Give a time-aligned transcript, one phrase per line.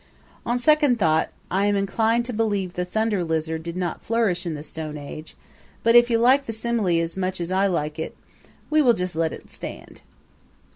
[0.47, 4.55] On second thought I am inclined to believe the Thunder Lizard did not flourish in
[4.55, 5.35] the Stone Age;
[5.83, 8.17] but if you like the simile as much as I like it
[8.71, 10.01] we will just let it stand.